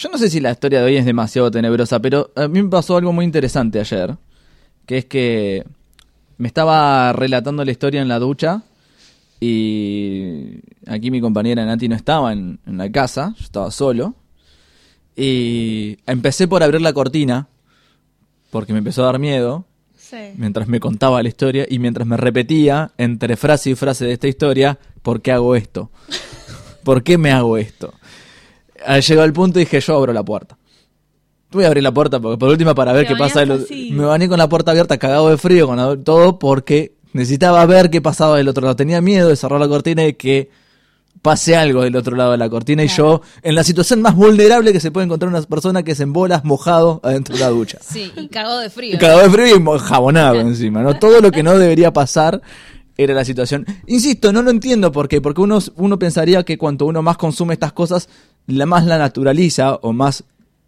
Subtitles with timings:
[0.00, 2.70] Yo no sé si la historia de hoy es demasiado tenebrosa, pero a mí me
[2.70, 4.16] pasó algo muy interesante ayer,
[4.86, 5.62] que es que
[6.38, 8.62] me estaba relatando la historia en la ducha
[9.40, 14.14] y aquí mi compañera Nati no estaba en, en la casa, yo estaba solo.
[15.16, 17.48] Y empecé por abrir la cortina,
[18.50, 20.16] porque me empezó a dar miedo, Sí.
[20.36, 24.28] mientras me contaba la historia y mientras me repetía entre frase y frase de esta
[24.28, 25.90] historia, ¿por qué hago esto?
[26.82, 27.92] ¿Por qué me hago esto?
[29.06, 30.56] Llegó al punto y dije, yo abro la puerta.
[31.50, 33.42] Voy a abrir la puerta porque por última para ver Te qué pasa.
[33.42, 33.90] así.
[33.92, 38.00] Me bañé con la puerta abierta, cagado de frío, con todo porque necesitaba ver qué
[38.00, 38.76] pasaba del otro lado.
[38.76, 40.50] Tenía miedo de cerrar la cortina y que
[41.22, 44.72] pase algo del otro lado de la cortina y yo en la situación más vulnerable
[44.72, 47.78] que se puede encontrar una persona que es en bolas mojado adentro de la ducha.
[47.86, 48.96] Sí, y cagó de frío.
[48.98, 50.98] Cagado de frío y jabonado encima, ¿no?
[50.98, 52.40] Todo lo que no debería pasar
[52.96, 53.66] era la situación.
[53.86, 57.54] Insisto, no lo entiendo por qué, porque uno, uno pensaría que cuanto uno más consume
[57.54, 58.08] estas cosas,
[58.46, 60.24] la más la naturaliza o más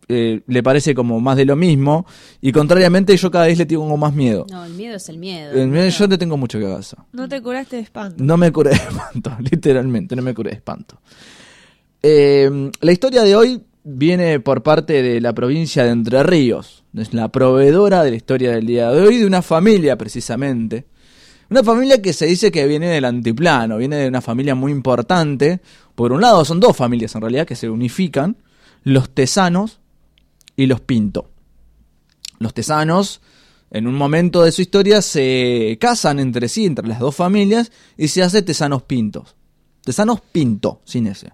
[0.08, 2.04] eh, le parece como más de lo mismo,
[2.40, 4.46] y contrariamente yo cada vez le tengo más miedo.
[4.50, 5.52] No, el miedo es el miedo.
[5.88, 6.96] Yo le tengo mucho que eso.
[7.12, 8.22] No te curaste de espanto.
[8.22, 11.00] No me curé de espanto, literalmente, no me curé de espanto.
[12.02, 16.84] Eh, la historia de hoy viene por parte de la provincia de Entre Ríos.
[16.94, 20.84] Es la proveedora de la historia del día de hoy, de una familia precisamente.
[21.52, 25.60] Una familia que se dice que viene del antiplano, viene de una familia muy importante.
[25.94, 28.38] Por un lado, son dos familias en realidad que se unifican,
[28.84, 29.78] los tesanos
[30.56, 31.28] y los pinto.
[32.38, 33.20] Los tesanos,
[33.70, 38.08] en un momento de su historia, se casan entre sí, entre las dos familias, y
[38.08, 39.36] se hace tesanos pintos.
[39.84, 41.32] Tesanos pinto, sin ese.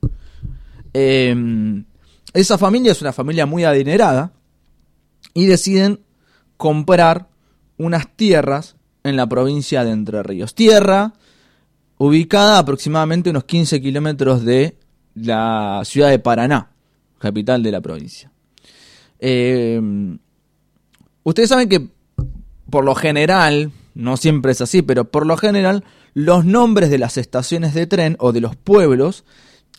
[0.95, 1.85] Eh,
[2.33, 4.33] esa familia es una familia muy adinerada
[5.33, 6.01] y deciden
[6.57, 7.29] comprar
[7.77, 8.75] unas tierras
[9.09, 10.55] en la provincia de Entre Ríos.
[10.55, 11.13] Tierra
[11.99, 14.77] ubicada aproximadamente unos 15 kilómetros de
[15.15, 16.71] la ciudad de Paraná,
[17.19, 18.31] capital de la provincia.
[19.19, 19.81] Eh,
[21.25, 21.89] ustedes saben que
[22.71, 27.17] por lo general, no siempre es así, pero por lo general, los nombres de las
[27.17, 29.25] estaciones de tren o de los pueblos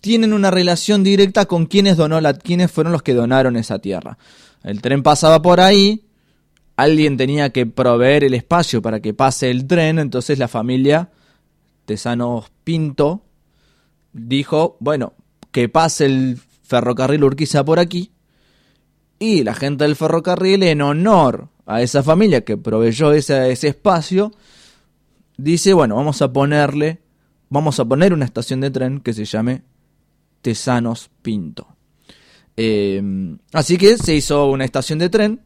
[0.01, 4.18] tienen una relación directa con quienes donó quienes fueron los que donaron esa tierra.
[4.63, 6.03] El tren pasaba por ahí,
[6.81, 11.09] alguien tenía que proveer el espacio para que pase el tren, entonces la familia
[11.85, 13.25] Tesanos Pinto
[14.13, 15.13] dijo, bueno,
[15.51, 18.12] que pase el ferrocarril Urquiza por aquí,
[19.18, 24.31] y la gente del ferrocarril, en honor a esa familia que proveyó ese, espacio,
[25.38, 27.01] dice, bueno, vamos a ponerle,
[27.50, 29.63] vamos a poner una estación de tren que se llame
[30.41, 31.68] Tesanos Pinto.
[32.56, 33.01] Eh,
[33.51, 35.41] así que se hizo una estación de tren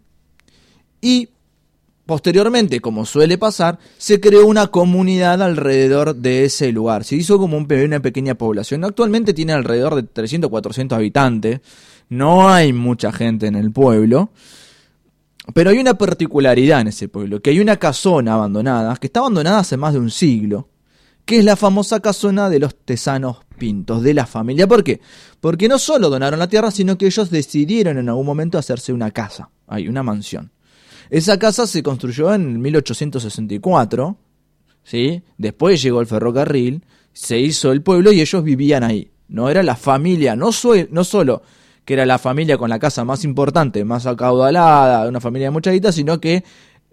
[1.03, 1.27] y
[2.05, 7.03] posteriormente, como suele pasar, se creó una comunidad alrededor de ese lugar.
[7.03, 8.85] Se hizo como un una pequeña población.
[8.85, 11.59] Actualmente tiene alrededor de 300 400 habitantes.
[12.07, 14.31] No hay mucha gente en el pueblo.
[15.53, 19.59] Pero hay una particularidad en ese pueblo, que hay una casona abandonada, que está abandonada
[19.59, 20.69] hace más de un siglo,
[21.25, 24.69] que es la famosa casona de los tesanos pintos, de la familia.
[24.69, 25.01] ¿Por qué?
[25.41, 29.11] Porque no solo donaron la tierra, sino que ellos decidieron en algún momento hacerse una
[29.11, 30.53] casa, hay una mansión.
[31.09, 34.17] Esa casa se construyó en 1864,
[34.83, 35.23] ¿sí?
[35.37, 39.11] Después llegó el ferrocarril, se hizo el pueblo y ellos vivían ahí.
[39.27, 40.49] No era la familia, no,
[40.91, 41.41] no solo
[41.85, 45.71] que era la familia con la casa más importante, más acaudalada, una familia de mucha
[45.71, 46.43] guita, sino que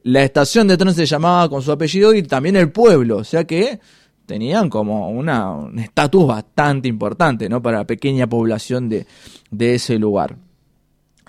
[0.03, 3.45] la estación de tren se llamaba con su apellido y también el pueblo, o sea
[3.45, 3.79] que
[4.27, 7.61] tenían como una, un estatus bastante importante, ¿no?
[7.61, 9.07] Para la pequeña población de,
[9.51, 10.37] de ese lugar.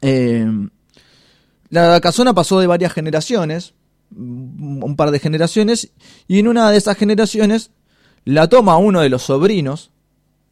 [0.02, 0.46] Eh,
[1.72, 3.74] la casona pasó de varias generaciones,
[4.16, 5.92] un un par de generaciones,
[6.28, 7.72] y en una de esas generaciones
[8.26, 9.92] la toma uno de los sobrinos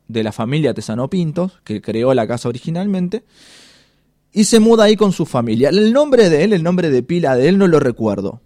[0.07, 3.23] de la familia Tesano Pintos, que creó la casa originalmente,
[4.31, 5.69] y se muda ahí con su familia.
[5.69, 8.41] El nombre de él, el nombre de pila de él, no lo recuerdo.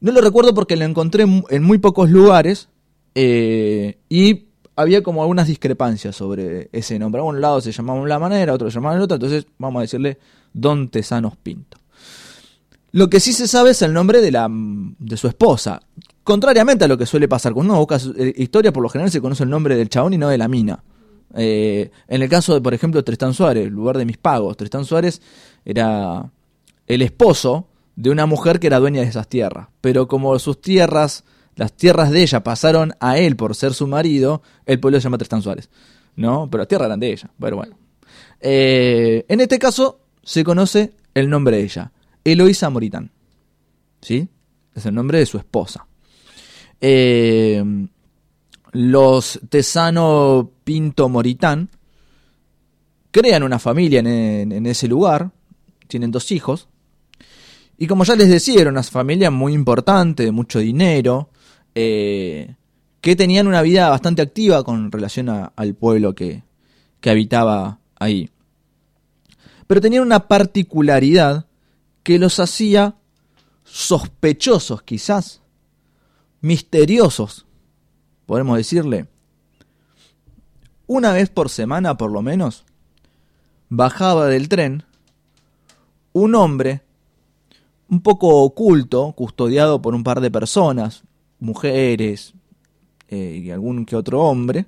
[0.00, 2.68] No lo recuerdo porque lo encontré en muy pocos lugares
[3.14, 7.20] eh, y había como algunas discrepancias sobre ese nombre.
[7.20, 9.82] A un lado se llamaba una manera, otro se llamaba de otra, entonces vamos a
[9.82, 10.18] decirle
[10.52, 11.79] Don Tesanos Pinto.
[12.92, 15.80] Lo que sí se sabe es el nombre de, la, de su esposa.
[16.24, 19.20] Contrariamente a lo que suele pasar con una busca eh, historia, por lo general se
[19.20, 20.82] conoce el nombre del chabón y no de la mina.
[21.34, 25.22] Eh, en el caso de, por ejemplo, Tristán Suárez, lugar de mis pagos, Tristán Suárez
[25.64, 26.30] era
[26.86, 29.68] el esposo de una mujer que era dueña de esas tierras.
[29.80, 34.42] Pero como sus tierras, las tierras de ella pasaron a él por ser su marido,
[34.66, 35.70] el pueblo se llama Tristán Suárez.
[36.16, 36.48] ¿No?
[36.50, 37.30] Pero las tierras eran de ella.
[37.38, 37.76] Pero bueno.
[38.40, 41.92] Eh, en este caso se conoce el nombre de ella.
[42.24, 43.10] Eloísa Moritán.
[44.00, 44.28] ¿Sí?
[44.74, 45.86] Es el nombre de su esposa.
[46.80, 47.62] Eh,
[48.72, 51.68] los Tesano Pinto Moritán
[53.10, 54.06] crean una familia en,
[54.52, 55.30] en ese lugar,
[55.88, 56.68] tienen dos hijos,
[57.82, 61.30] y como ya les decía, era una familia muy importante, de mucho dinero,
[61.74, 62.56] eh,
[63.00, 66.42] que tenían una vida bastante activa con relación al pueblo que,
[67.00, 68.28] que habitaba ahí.
[69.66, 71.46] Pero tenían una particularidad
[72.02, 72.96] que los hacía
[73.64, 75.42] sospechosos quizás,
[76.40, 77.46] misteriosos,
[78.26, 79.06] podemos decirle.
[80.86, 82.64] Una vez por semana por lo menos,
[83.68, 84.84] bajaba del tren
[86.12, 86.82] un hombre
[87.88, 91.02] un poco oculto, custodiado por un par de personas,
[91.40, 92.34] mujeres
[93.08, 94.66] eh, y algún que otro hombre,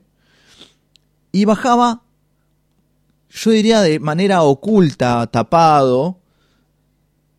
[1.31, 2.03] y bajaba,
[3.31, 6.19] yo diría de manera oculta, tapado,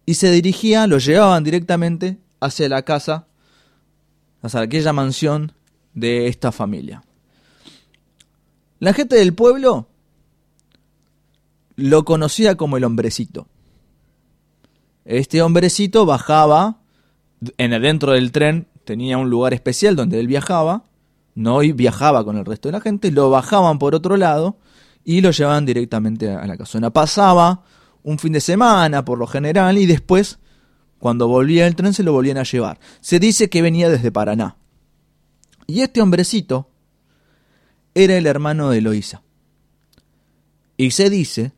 [0.06, 3.28] y se dirigía, lo llevaban directamente hacia la casa,
[4.42, 5.54] hacia aquella mansión
[5.94, 7.04] de esta familia.
[8.80, 9.88] La gente del pueblo
[11.76, 13.48] lo conocía como el hombrecito.
[15.06, 16.80] Este hombrecito bajaba
[17.58, 20.84] en dentro del tren, tenía un lugar especial donde él viajaba,
[21.36, 24.58] no viajaba con el resto de la gente, lo bajaban por otro lado
[25.04, 26.90] y lo llevaban directamente a la casona.
[26.92, 27.64] Pasaba
[28.04, 30.40] un fin de semana por lo general y después,
[31.00, 32.80] cuando volvía el tren, se lo volvían a llevar.
[33.02, 34.58] Se dice que venía desde Paraná.
[35.66, 36.70] Y este hombrecito
[37.94, 39.24] era el hermano de Eloísa.
[40.78, 41.54] Y se dice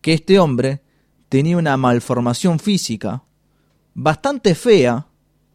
[0.00, 0.82] que este hombre
[1.28, 3.24] tenía una malformación física
[3.94, 5.06] bastante fea,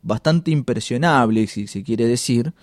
[0.01, 2.53] bastante impresionable, si se quiere decir,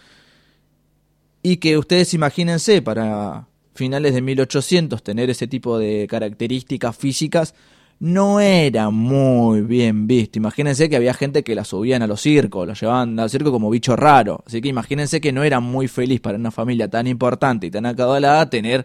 [1.42, 3.48] y que ustedes imagínense para
[3.80, 7.54] finales de 1800 tener ese tipo de características físicas
[7.98, 10.38] no era muy bien visto.
[10.38, 13.70] Imagínense que había gente que la subían a los circos, lo llevaban al circo como
[13.70, 14.44] bicho raro.
[14.46, 17.86] Así que imagínense que no era muy feliz para una familia tan importante y tan
[17.86, 18.84] acabada tener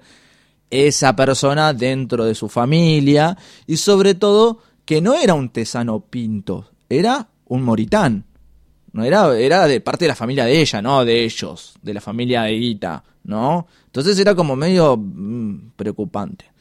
[0.70, 3.38] esa persona dentro de su familia
[3.68, 8.24] y sobre todo que no era un tesano pinto, era un moritán.
[8.94, 12.00] No era, era de parte de la familia de ella, no de ellos, de la
[12.00, 13.68] familia de Guita, ¿no?
[13.96, 16.52] Entonces era como medio mm, preocupante.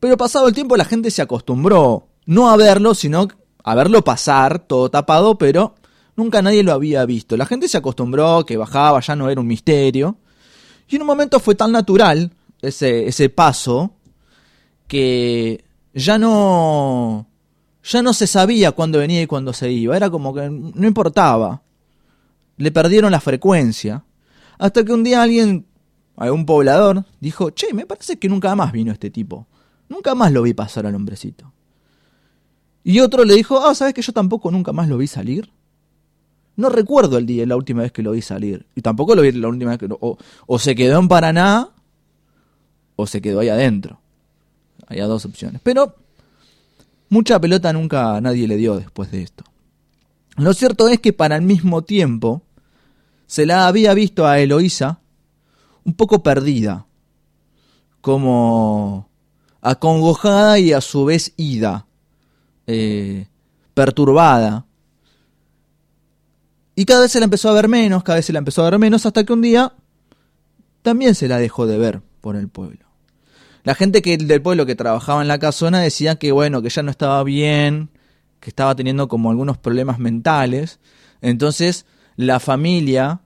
[0.00, 3.28] Pero pasado el tiempo la gente se acostumbró no a verlo, sino
[3.62, 5.76] a verlo pasar todo tapado, pero
[6.16, 7.36] nunca nadie lo había visto.
[7.36, 10.16] La gente se acostumbró que bajaba, ya no era un misterio.
[10.88, 13.92] Y en un momento fue tan natural ese, ese paso
[14.88, 15.64] que
[15.94, 17.28] ya no,
[17.84, 19.96] ya no se sabía cuándo venía y cuándo se iba.
[19.96, 21.62] Era como que no importaba.
[22.56, 24.02] Le perdieron la frecuencia.
[24.58, 25.66] Hasta que un día alguien,
[26.16, 29.46] algún poblador, dijo, che, me parece que nunca más vino este tipo.
[29.88, 31.52] Nunca más lo vi pasar al hombrecito.
[32.84, 35.50] Y otro le dijo, ah, ¿sabes que yo tampoco nunca más lo vi salir?
[36.56, 38.66] No recuerdo el día, la última vez que lo vi salir.
[38.74, 39.98] Y tampoco lo vi la última vez que lo...
[40.00, 41.68] O, se quedó en Paraná
[42.96, 44.00] o se quedó ahí adentro.
[44.88, 45.60] Había dos opciones.
[45.62, 45.94] Pero
[47.10, 49.44] mucha pelota nunca nadie le dio después de esto.
[50.36, 52.42] Lo cierto es que para el mismo tiempo
[53.28, 55.00] se la había visto a Eloísa
[55.84, 56.86] un poco perdida,
[58.00, 59.08] como
[59.60, 61.86] acongojada y a su vez ida,
[62.66, 63.28] eh,
[63.74, 64.66] perturbada,
[66.74, 68.70] y cada vez se la empezó a ver menos, cada vez se la empezó a
[68.70, 69.74] ver menos, hasta que un día
[70.82, 72.86] también se la dejó de ver por el pueblo.
[73.64, 76.90] La gente del pueblo que trabajaba en la casona decía que bueno, que ya no
[76.90, 77.90] estaba bien,
[78.40, 80.80] que estaba teniendo como algunos problemas mentales.
[81.20, 81.84] Entonces,
[82.18, 83.20] la familia,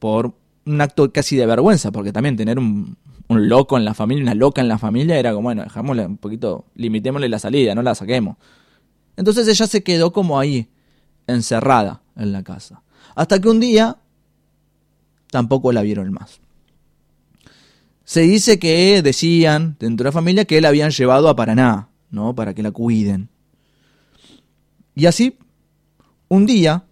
[0.00, 0.34] por
[0.66, 2.96] un acto casi de vergüenza, porque también tener un,
[3.28, 6.64] loco en la familia, una loca en la familia, era como, bueno, dejámosle un poquito,
[6.74, 8.36] limitémosle la salida, no la saquemos.
[9.16, 10.68] Entonces ella se quedó como ahí,
[11.28, 12.82] encerrada en la casa.
[13.14, 13.98] Hasta que un día
[15.30, 16.40] tampoco la vieron más.
[18.02, 22.34] Se dice que decían dentro de la familia que la habían llevado a Paraná, ¿no?
[22.34, 23.28] Para que la cuiden.
[24.96, 25.38] Y así,
[26.26, 26.86] un día,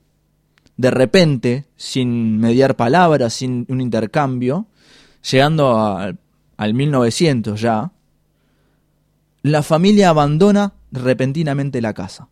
[0.78, 4.66] de repente, sin mediar palabras, sin un intercambio,
[5.28, 5.76] llegando
[6.56, 7.90] al 1900 ya,
[9.42, 12.28] la familia abandona repentinamente la casa.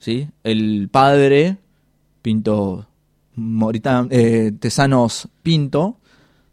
[0.00, 0.28] ¿sí?
[0.42, 1.58] El padre,
[2.20, 2.86] Pinto
[4.10, 5.98] eh, Tesanos Pinto,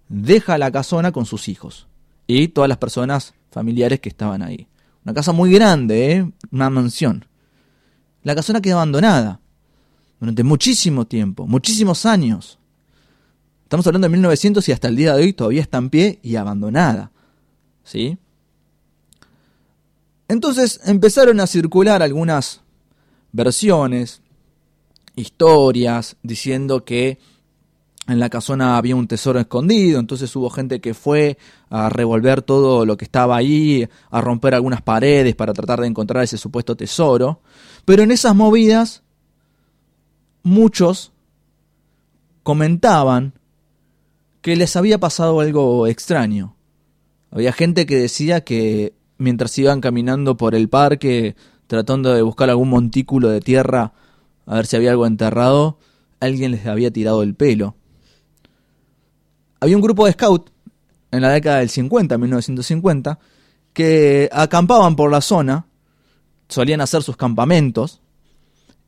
[0.10, 1.88] deja la casona con sus hijos
[2.28, 4.68] y todas las personas familiares que estaban ahí.
[5.06, 6.32] Una casa muy grande, ¿eh?
[6.52, 7.26] una mansión.
[8.22, 9.40] La casona queda abandonada
[10.20, 12.60] durante muchísimo tiempo, muchísimos años.
[13.64, 16.36] Estamos hablando de 1900 y hasta el día de hoy todavía está en pie y
[16.36, 17.12] abandonada.
[17.84, 18.18] ¿Sí?
[20.28, 22.62] Entonces empezaron a circular algunas
[23.32, 24.22] versiones,
[25.16, 27.20] historias, diciendo que
[28.08, 31.38] en la casona había un tesoro escondido, entonces hubo gente que fue
[31.70, 36.24] a revolver todo lo que estaba ahí, a romper algunas paredes para tratar de encontrar
[36.24, 37.42] ese supuesto tesoro.
[37.86, 39.03] Pero en esas movidas,
[40.44, 41.12] muchos
[42.44, 43.34] comentaban
[44.42, 46.56] que les había pasado algo extraño.
[47.32, 51.36] Había gente que decía que mientras iban caminando por el parque,
[51.68, 53.94] tratando de buscar algún montículo de tierra,
[54.46, 55.80] a ver si había algo enterrado,
[56.20, 57.76] alguien les había tirado el pelo.
[59.62, 60.50] Había un grupo de scout
[61.12, 63.20] en la década del 50, 1950,
[63.72, 65.68] que acampaban por la zona,
[66.50, 68.02] solían hacer sus campamentos,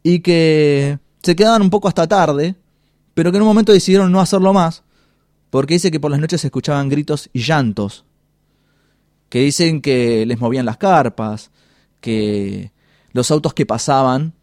[0.04, 2.56] y que se quedaban un poco hasta tarde,
[3.16, 4.84] pero que en un momento decidieron no hacerlo más,
[5.50, 8.06] porque dice que por las noches se escuchaban gritos y llantos,
[9.30, 11.50] que dicen que les movían las carpas,
[12.00, 12.72] que
[13.12, 14.34] los autos que pasaban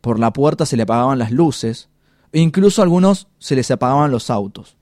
[0.00, 1.88] por la puerta se le apagaban las luces,
[2.30, 4.76] e incluso a algunos se les apagaban los autos.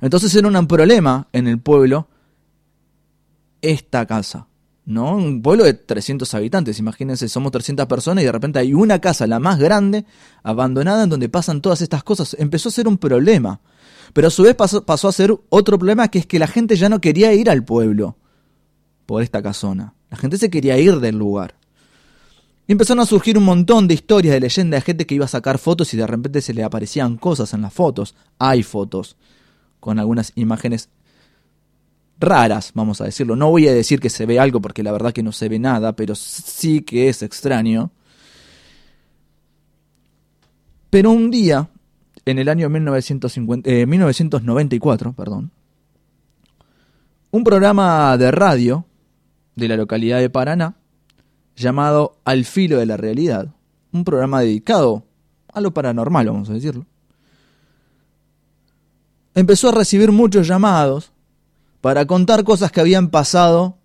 [0.00, 2.06] Entonces era un problema en el pueblo
[3.62, 4.46] esta casa,
[4.88, 5.16] ¿no?
[5.16, 9.26] Un pueblo de 300 habitantes, imagínense, somos 300 personas y de repente hay una casa,
[9.26, 10.06] la más grande,
[10.42, 12.34] abandonada, en donde pasan todas estas cosas.
[12.38, 13.60] Empezó a ser un problema.
[14.14, 16.74] Pero a su vez pasó, pasó a ser otro problema que es que la gente
[16.74, 18.16] ya no quería ir al pueblo
[19.04, 19.92] por esta casona.
[20.08, 21.54] La gente se quería ir del lugar.
[22.66, 25.28] Y empezaron a surgir un montón de historias, de leyendas, de gente que iba a
[25.28, 28.14] sacar fotos y de repente se le aparecían cosas en las fotos.
[28.38, 29.16] Hay fotos
[29.80, 30.88] con algunas imágenes
[32.18, 33.36] raras, vamos a decirlo.
[33.36, 35.58] No voy a decir que se ve algo porque la verdad que no se ve
[35.58, 37.90] nada, pero sí que es extraño.
[40.90, 41.68] Pero un día,
[42.24, 45.50] en el año 1950, 1994, eh, perdón,
[47.30, 48.86] un programa de radio
[49.54, 50.76] de la localidad de Paraná
[51.56, 53.54] llamado Al filo de la realidad,
[53.92, 55.04] un programa dedicado
[55.52, 56.86] a lo paranormal, vamos a decirlo,
[59.34, 61.12] empezó a recibir muchos llamados
[61.80, 63.78] para contar cosas que habían pasado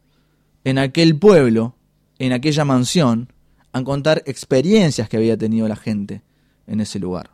[0.63, 1.75] en aquel pueblo,
[2.19, 3.31] en aquella mansión,
[3.71, 6.21] a contar experiencias que había tenido la gente
[6.67, 7.31] en ese lugar.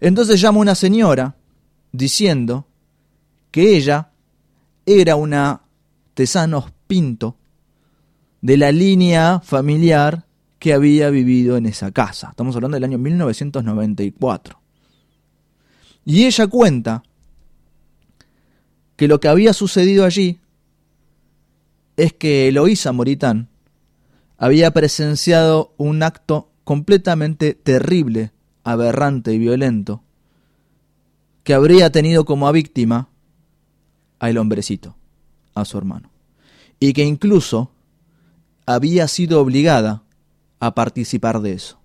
[0.00, 1.36] Entonces llama una señora
[1.92, 2.66] diciendo
[3.50, 4.10] que ella
[4.84, 5.62] era una
[6.14, 7.36] Tesanos Pinto
[8.40, 10.26] de la línea familiar
[10.58, 12.28] que había vivido en esa casa.
[12.30, 14.60] Estamos hablando del año 1994.
[16.04, 17.02] Y ella cuenta
[18.96, 20.40] que lo que había sucedido allí
[21.96, 23.48] es que Eloísa Moritán
[24.38, 28.32] había presenciado un acto completamente terrible,
[28.64, 30.02] aberrante y violento,
[31.44, 33.08] que habría tenido como víctima
[34.18, 34.96] a el hombrecito,
[35.54, 36.10] a su hermano,
[36.80, 37.70] y que incluso
[38.66, 40.02] había sido obligada
[40.58, 41.78] a participar de eso.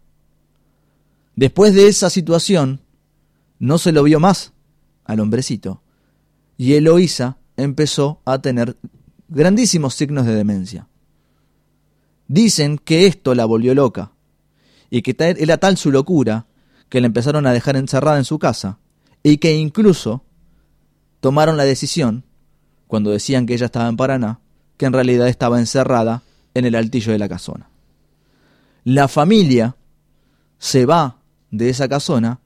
[1.35, 2.81] Después de esa situación,
[3.59, 4.53] no se lo vio más
[5.05, 5.81] al hombrecito,
[6.61, 8.77] y Eloísa empezó a tener
[9.29, 10.87] grandísimos signos de demencia.
[12.27, 14.11] Dicen que esto la volvió loca,
[14.91, 16.45] y que era tal su locura
[16.87, 18.77] que la empezaron a dejar encerrada en su casa,
[19.23, 20.23] y que incluso
[21.19, 22.25] tomaron la decisión,
[22.85, 24.39] cuando decían que ella estaba en Paraná,
[24.77, 26.21] que en realidad estaba encerrada
[26.53, 27.71] en el altillo de la casona.
[28.83, 29.77] La familia
[30.59, 32.39] se va de esa casona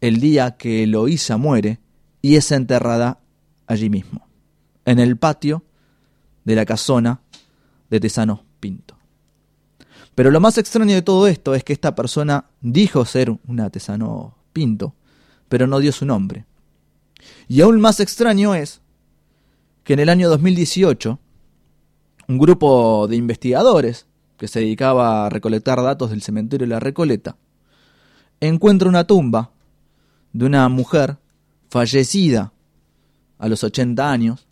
[0.00, 1.80] el día que Eloísa muere
[2.22, 3.18] y es enterrada
[3.66, 4.26] allí mismo,
[4.84, 5.64] en el patio
[6.44, 7.20] de la casona
[7.90, 8.96] de Tesano Pinto.
[10.14, 14.36] Pero lo más extraño de todo esto es que esta persona dijo ser una Tesano
[14.52, 14.94] Pinto,
[15.48, 16.46] pero no dio su nombre.
[17.48, 18.80] Y aún más extraño es
[19.84, 21.18] que en el año 2018,
[22.28, 24.06] un grupo de investigadores
[24.36, 27.36] que se dedicaba a recolectar datos del cementerio de la Recoleta,
[28.40, 29.50] encuentra una tumba
[30.32, 31.18] de una mujer
[31.70, 32.52] fallecida
[33.38, 34.46] a los 80 años,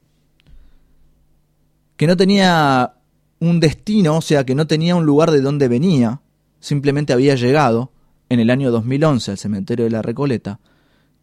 [1.97, 2.95] que no tenía
[3.41, 6.21] un destino, o sea, que no tenía un lugar de donde venía,
[6.61, 7.93] simplemente había llegado
[8.29, 10.61] en el año 2011 al cementerio de la Recoleta,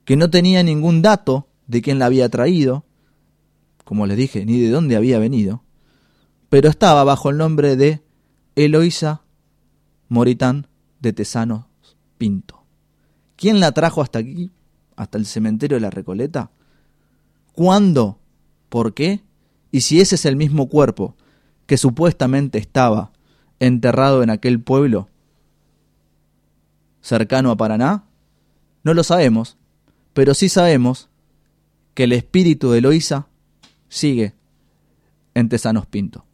[0.05, 2.85] que no tenía ningún dato de quién la había traído,
[3.83, 5.63] como les dije, ni de dónde había venido,
[6.49, 8.01] pero estaba bajo el nombre de
[8.55, 9.21] Eloísa
[10.09, 10.67] Moritán
[10.99, 11.65] de Tesanos
[12.17, 12.63] Pinto.
[13.35, 14.51] ¿Quién la trajo hasta aquí,
[14.95, 16.51] hasta el cementerio de la Recoleta?
[17.53, 18.19] ¿Cuándo?
[18.69, 19.21] ¿Por qué?
[19.71, 21.15] Y si ese es el mismo cuerpo
[21.65, 23.11] que supuestamente estaba
[23.59, 25.07] enterrado en aquel pueblo
[27.01, 28.03] cercano a Paraná,
[28.83, 29.57] no lo sabemos,
[30.13, 31.09] pero sí sabemos
[31.93, 33.27] que el espíritu de Eloísa
[33.89, 34.33] sigue
[35.33, 36.25] en Tesanos Pinto.